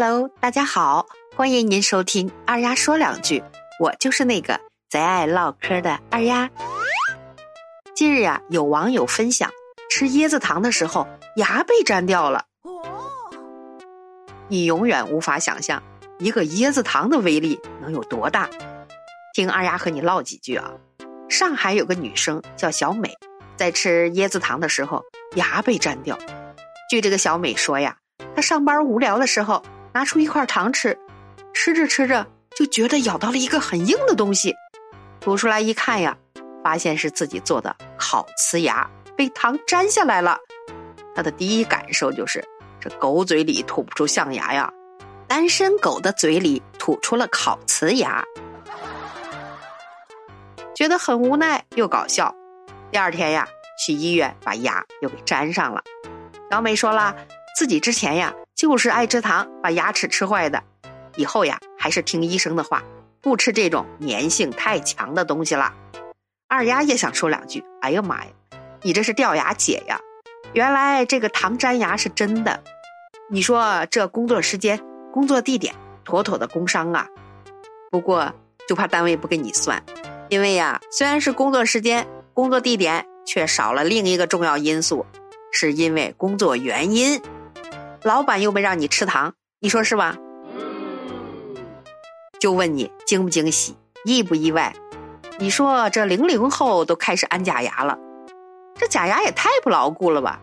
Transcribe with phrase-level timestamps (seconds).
[0.00, 1.04] Hello，大家好，
[1.34, 3.42] 欢迎您收听二丫说两句，
[3.80, 6.48] 我就是那个贼爱唠嗑的二丫。
[7.96, 9.50] 近日呀，有网友分享
[9.90, 12.44] 吃椰子糖的时候牙被粘掉了。
[14.46, 15.82] 你永远无法想象
[16.20, 18.48] 一个椰子糖的威力能有多大。
[19.34, 20.70] 听二丫和你唠几句啊。
[21.28, 23.12] 上海有个女生叫小美，
[23.56, 25.02] 在吃椰子糖的时候
[25.34, 26.16] 牙被粘掉。
[26.88, 27.96] 据这个小美说呀，
[28.36, 29.60] 她上班无聊的时候。
[29.92, 30.96] 拿出一块糖吃，
[31.54, 32.26] 吃着吃着
[32.56, 34.54] 就觉得咬到了一个很硬的东西，
[35.20, 36.16] 吐出来一看呀，
[36.62, 40.38] 发现是自己做的烤瓷牙被糖粘下来了。
[41.14, 42.44] 他的第一感受就是，
[42.80, 44.72] 这狗嘴里吐不出象牙呀，
[45.26, 48.22] 单身狗的嘴里吐出了烤瓷牙，
[50.74, 52.32] 觉得很无奈又搞笑。
[52.92, 53.48] 第二天呀，
[53.84, 55.82] 去医院把牙又给粘上了。
[56.50, 57.14] 小美说了，
[57.56, 58.32] 自己之前呀。
[58.58, 60.60] 就是爱吃糖，把牙齿吃坏的。
[61.14, 62.82] 以后呀，还是听医生的话，
[63.22, 65.72] 不吃这种粘性太强的东西了。
[66.48, 67.62] 二丫也想说两句。
[67.82, 68.30] 哎呀妈呀，
[68.82, 70.00] 你这是掉牙姐呀！
[70.54, 72.60] 原来这个糖粘牙是真的。
[73.30, 74.80] 你说这工作时间、
[75.12, 77.06] 工作地点，妥妥的工伤啊。
[77.92, 78.34] 不过
[78.66, 79.80] 就怕单位不给你算，
[80.30, 85.06] 因为呀，虽然是工作时间、工作地点，却少了另一个重要因素，
[85.52, 87.22] 是因为工作原因。
[88.08, 90.16] 老板又没让你吃糖，你说是吧？
[92.40, 94.74] 就问你惊不惊喜，意不意外？
[95.38, 97.98] 你说这零零后都开始安假牙了，
[98.76, 100.40] 这假牙也太不牢固了吧？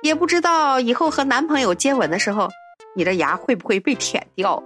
[0.00, 2.48] 也不知道以后和男朋友接吻的时候，
[2.94, 4.62] 你的牙会不会被舔掉？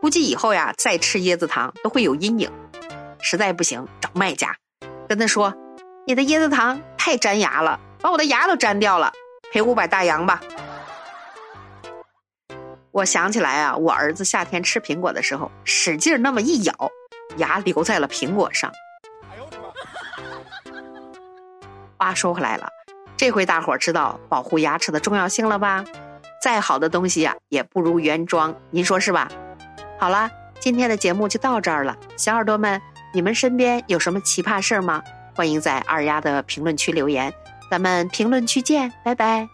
[0.00, 2.48] 估计以后呀，再吃椰子糖都会有阴影。
[3.20, 4.54] 实在不行，找卖家，
[5.08, 5.52] 跟他说
[6.06, 9.12] ：“你的椰子糖太粘牙了，把我的牙都粘掉了。”
[9.52, 10.40] 赔五百大洋吧！
[12.90, 16.74] 我想起来啊，我儿子夏天吃苹果的时候，使劲那么一咬，
[17.36, 18.72] 牙留在了苹果上。
[19.30, 19.58] 哎呦我的
[21.98, 22.66] 妈话说回来了，
[23.14, 25.84] 这回大伙儿知道保护牙齿的重要性了吧？
[26.42, 29.28] 再好的东西呀，也不如原装，您说是吧？
[29.98, 32.80] 好了，今天的节目就到这儿了，小耳朵们，
[33.12, 35.02] 你们身边有什么奇葩事儿吗？
[35.36, 37.30] 欢迎在二丫的评论区留言。
[37.72, 39.48] 咱们评论区见，拜拜。